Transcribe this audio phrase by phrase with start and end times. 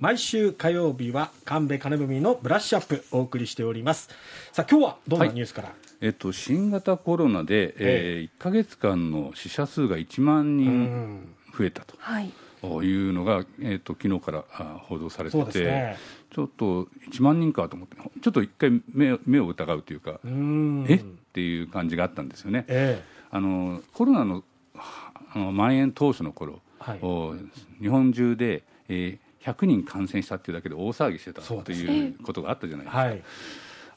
[0.00, 4.08] 毎週火曜日は神戸金文のブラッシュアップお送りしております。
[4.50, 11.96] さあ今日はどんなニュースから、はい、えっと、新型コロナで、えー、1か月間の死者数が1万人増えたと。
[11.98, 12.30] はい。
[12.62, 14.44] いうのが、えーと、昨日から
[14.84, 15.98] 報道されてて、ね、
[16.30, 21.04] ちょっと1万人かと思ってちょっと一回目目を疑うというかえっ？
[21.32, 22.64] ていう感じがあったんですよね。
[22.68, 24.44] えー、あのコロナの
[24.74, 33.02] あの蔓延当初の頃、はい、日本中で、えー、100人感染したっていうだけで大騒ぎしてたということがあったじゃないですか。
[33.02, 33.22] はい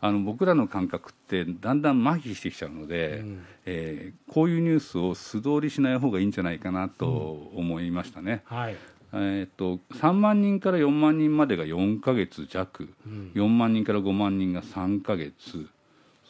[0.05, 7.07] あの僕らの感覚ってだんだん麻痺してきちゃうので、うん、えー、こういうニュースを素通りしない方がいいんじゃないかなと
[7.55, 8.43] 思いましたね。
[8.51, 8.75] うん、はい。
[9.13, 15.69] えーと、3万人から4万人までが4か月弱、うん、4万人から5万人が3か月。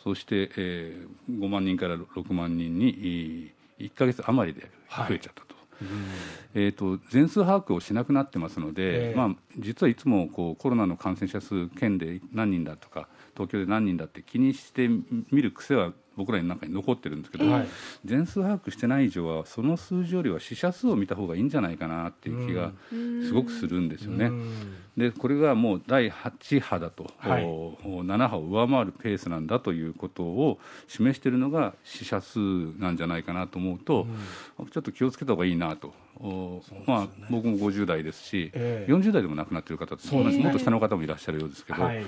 [0.03, 4.69] そして、えー、5万人から6万人に1か月余りで
[5.07, 5.47] 増えちゃったと。
[5.47, 5.52] はい
[6.55, 14.87] えーと、全数把握をしなくなってますので、えー、まあ、実はいつもこうコロナの感染者数、県で何人だとか、東京で何人だって気にして
[15.31, 17.67] 見る癖は僕らの中に残ってるんですけど、はい、
[18.05, 24.31] 全数把握してない以上はその数字よりは死者数を見た方がいいんじゃないかなっていう気がすごくするんですよね。
[24.95, 32.39] でこれがもう第8波だと、はい、7波を上回るペースなんだということを示しているのが死者数
[32.77, 34.05] なんじゃないかなと思うと、
[34.59, 35.93] うちょっと気をつけた方がいいなと。
[36.19, 42.05] ね、まあ、僕も50代ですし、えー、40代でも亡くなっている方もっと下の方もいらっしゃるようですけど、はい、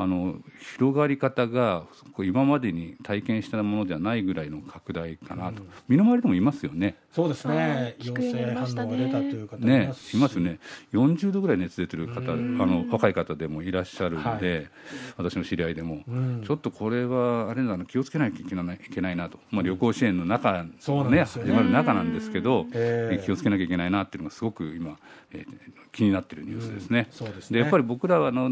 [0.00, 0.36] あの
[0.76, 1.84] 広がり方が
[2.18, 6.96] 今までに体験したものではないぐらいの拡大かなと、うん、身の回りでもいますよね。
[7.12, 7.96] そうですね。
[8.02, 10.58] 陽性反応が出たという方ねいますよね。
[10.92, 14.68] 40度ぐらい熱出てる方あの若い方でもいらっしゃるので、はい、
[15.16, 20.70] 私の知り合いでも、うん、ちょっとこれはあれだな気をつけなきゃいけないいけないなと、まあ、旅行支援の中、ね、
[21.10, 24.98] ね始まる中なんですけど、えー、気をつけなきゃいけないなっていうのがすごく今、
[25.32, 25.46] えー、
[25.92, 27.08] 気になっているニュースですね。
[27.20, 28.50] うん、で、ね、やっぱり僕らはあの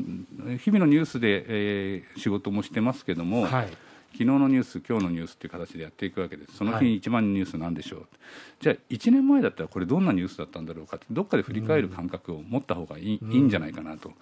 [0.58, 3.68] 日々のニュースで、えー、仕事もしてますけども、はい。
[4.16, 8.08] 昨日のニュース、今日のニュースっていう形でやっていくわけです、その日に一番ニュースなんでしょう、はい、
[8.60, 14.12] じゃあ、1年前だったらこれ、どんなニュースだったんだろうかって、どっかで振り返る感覚を持った方がいい,、いいんじゃないかなと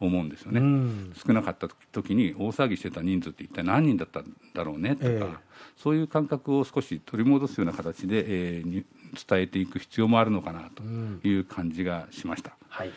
[0.00, 5.36] 思うんですよね、うん、少なかった時に大騒ぎしてた人数って一体何人だったんだろうねとか、えー、
[5.76, 8.84] そういう感覚を少し取り戻すような形で、えー、
[9.28, 10.82] 伝えていく必要もあるのかなと
[11.26, 12.56] いう感じがしました。
[12.60, 12.90] うんはい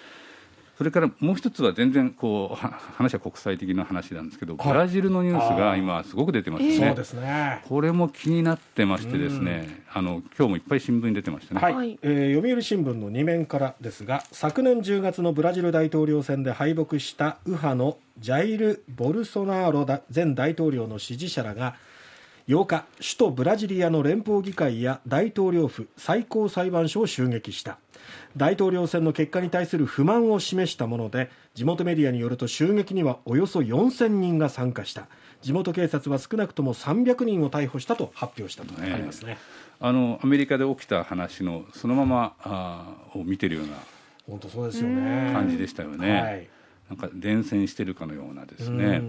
[0.77, 6.75] それからもう一つは全然こう話は国際的な話なんですけど、ブラジルのニュースが今すごく出てますね。
[6.77, 7.63] そうですね。
[7.67, 11.61] これも気になってましてですね、あの今日もいっぱい新聞に出てましたね。
[11.61, 11.97] はい。
[12.03, 19.83] えー、読売新聞の2面からですが、昨年10月のブラジル大統領選で敗北した右派のジャイル・ボルソナーロ
[20.13, 21.73] 前大統領の支持者らが
[22.47, 27.77] 8日首都ブラジリアの連邦議会や大統領府最高裁判所を襲撃した。
[28.37, 35.07] 大統領選の結果に対する不満を示したもので地元メディアによると襲撃にはおよそ4000人が参加した。
[35.41, 39.37] 地元警察は少なくとも300人を逮捕したと発表したとありますね、
[39.79, 43.73] あのアメリカで起きた話のそのままあを見てるような
[44.25, 45.31] 本当そうですよね。
[45.33, 46.21] 感じでしたよね。
[46.21, 46.56] はい
[46.89, 49.01] なんか伝染してるかのようなですね、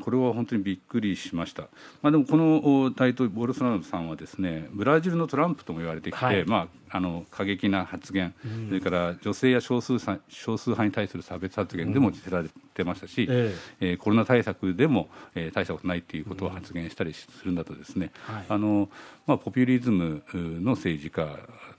[0.00, 1.62] これは本当にびっくりしました、
[2.02, 9.98] まあ、でもこの大統領ボルソナロさんはですねブラジルのトランプとも言われてきて、はい、まあ、あの過激な発言、うん、それから女性や少数
[10.28, 13.54] 少数派に対する差別発言でも知られてましたし、うん、え。
[13.80, 18.34] えー、コロナ対策でも、えー、大したことないということを発言したりするんだとですね、うん。
[18.36, 18.88] はい、あの
[19.26, 21.26] まあ、ポピュリズムの政治家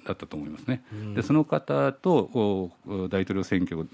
[0.05, 0.83] だったと思いますね。
[1.15, 2.69] でその方と
[3.09, 3.87] 大統領選挙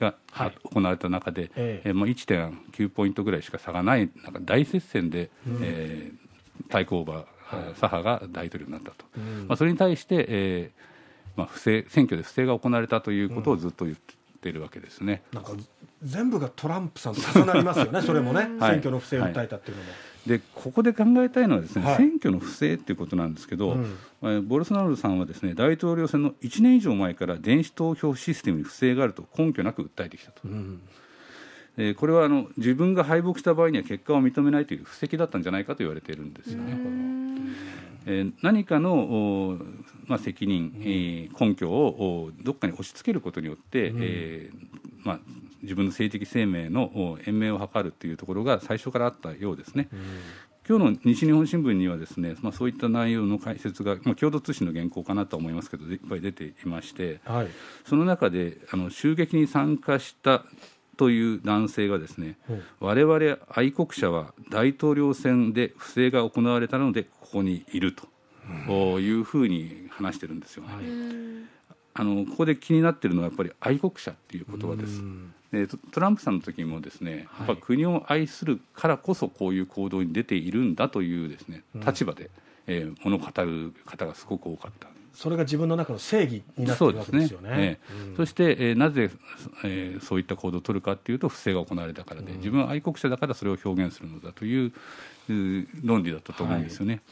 [0.00, 7.26] が、はい、行われた中で、えー、もう1.9ポイントぐらいしか差がないなんか大接戦で、うん、えー、対抗馬、はい、
[7.76, 10.90] 左派が大統領になったと、うん、まあ、それに対して、えー
[11.36, 13.96] まあ、不正選挙で不正が行われたということをずっと言っ
[14.40, 15.22] ているわけですね。
[15.32, 15.52] なんか
[16.02, 19.90] 全部がトランプさんと重なりますよね、それもね、選挙の不正を訴えたっていうのも。
[19.90, 23.76] はいでここで考えたいのはですね、はい、選挙の不正っていうことなんですけど、
[24.22, 30.40] うん、ボルソナロさんはですね大統領選の1年以上前から電子投票システムに不正があると根拠なく訴えてきたと。
[30.44, 30.82] うん。
[31.76, 36.76] えー、これはあの自分が敗北した場合には結果を認めないという布石だったんじゃないかと言われているんですよね。
[38.06, 39.58] えー、何かの、
[40.06, 44.56] まあ、責任、えー、根拠をどっかに押し付けることによって、うん、えー、
[45.04, 45.20] まあ、
[45.62, 49.88] 自分の政治的生命の延命を図るというところが最初からあったようですね。
[49.92, 50.00] うん。
[50.68, 57.48] 今日の西日本新聞にはですね、まあ、そういった内容の解説が、まあ、共同通信の原稿かなと思いますけどいっぱい出ていまして、はい、
[57.84, 60.44] その中であの襲撃に参加した
[60.96, 67.92] という男性がですね、うん、我々愛国者は大統領選で不正が行われたのでここにいる
[68.68, 70.72] というふうに話してるんですよね。
[70.72, 71.59] はい
[71.94, 75.02] あのここで気になっているのはやっぱり愛国者っていう言葉です。
[75.52, 82.30] でトランプさんの時もですね、やっぱ国を愛するからこそこういう行動に出ているんだというですね立場で、
[82.68, 84.88] えー、ものを語る方がすごく多かった。
[85.12, 87.50] それが自分の中の正義になっているわけですよね。
[87.50, 89.10] そ、ねうん、そして、えー、なぜ、
[89.64, 94.72] えー、そういった行動を取るかというと不正が行われたからで、うん、自分は愛国者だからそれを表現するのだという
[95.82, 96.94] 論理だったと思うんですよね。
[96.94, 97.02] はい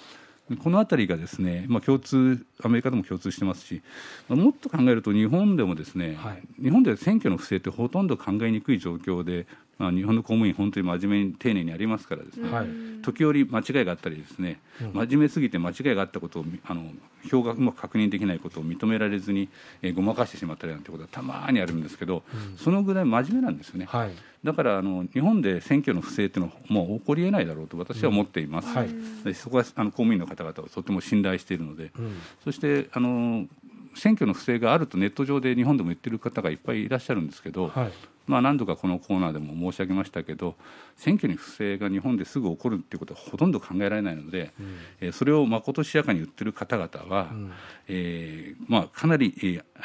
[0.56, 3.82] この辺りがですね、まあ、共通、アメリカでも共通してますし、
[4.28, 9.46] まあ、もっと考えると、日本でもですね、はい、日本で選挙の不正ってほとんど考えにくい状況で、
[9.78, 12.66] まあ、日本の公務員、本当に真面目に丁寧にありますからですね、はい、
[13.02, 14.60] 時折間違いがあったりですね、
[14.92, 16.90] 真面目すぎて間違いがあったことをあの
[17.32, 19.48] 表がうまく確認できないことを認められずに、
[19.82, 24.10] えー、ごまかしてしまったりなんてことはたまにあるんですけど、うん、そのぐらい真面目なんですよね、はい、
[24.44, 28.74] だからあの日本で選挙の不正っていうのはもう起こりえないだろうと私は思っています、うん。
[28.74, 28.84] は
[29.30, 33.46] い、そこはあの公務員の方々をとても信頼しているので、うん、そしてあの
[33.94, 37.92] 選挙の不正があるとネット上で日本でも言ってる方がいっぱいいらっしゃるんですけど、はい、
[38.28, 40.54] まあ、何度かこのコーナーでも申し上げましたけど
[40.96, 47.52] 選挙に不正が日本ですぐ起こるっていうことはほとんど考えられないので、うん、えー、それをまことしやかに言ってる方々は、うん、
[47.88, 49.34] えー、まあ、かなり、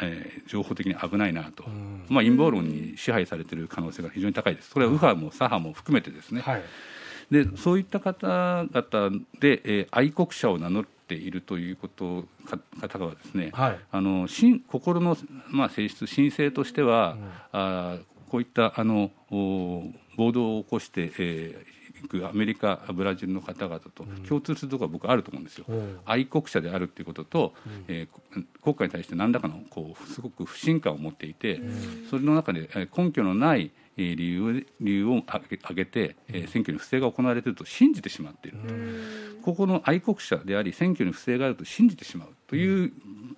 [0.01, 4.69] えー、情報的に危ないなと、うん、まあ、陰謀論に支配されている可能性が非常に高いです。
[4.69, 6.63] それは右派も左派も含めてですね、はい、
[7.31, 10.85] でそういった方々で、えー、愛国者を名乗
[11.15, 12.25] っているということ
[12.81, 15.17] 方がですね、はい、あの心の、
[15.49, 17.97] まあ、性質神聖としては、うん、あ
[18.29, 25.65] こういったあの暴動を起こして、えー、いくアメリカ、ブラジルの方々と共通するところは僕あると思うんですよ。
[25.67, 35.43] うん、愛国者であるということと、うん、えー、国家に対して何らかのこうすごく不信感を持っていて、うん、それの中で根拠のない理由理由を挙
[35.75, 38.57] げて、えー、選挙に不正が行われていると信じてしまっている
[39.43, 42.91] ここの愛国者であり選挙に不正があると信じてしまうという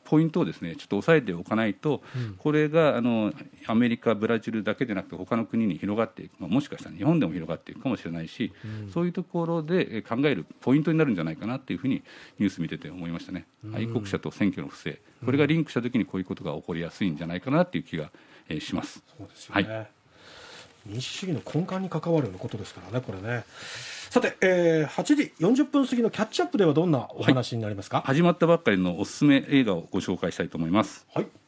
[0.05, 3.33] ポイントをですねちょっと押さえておかないと、うん、これがあの
[3.67, 8.53] アメリカ、ブラジルだけでなくて他の国に広がっていく、まあ、もしかしたら日本でも広がっていくかもしれないし、
[8.83, 12.03] うん、そういうところで考えるポイントになるんじゃないかなというふうに
[12.39, 15.01] ニュース見てて思いましたね、うん、愛国者と選挙の不正。
[15.25, 18.11] これがリンクしたときにこういうことが起こりやすいんじゃないかなという気が、
[18.47, 19.03] えー、します。
[19.17, 19.94] そうですよね、はい
[20.85, 23.43] 民主主義の根幹に関わるようなことですからね、これね。
[24.09, 31.05] さて、えー、8時40分過ぎのキャッチアップではどんなお話になりますか、はい、始まったばっかりのおすすめ映画をご紹介したいと思います。
[31.13, 31.27] はい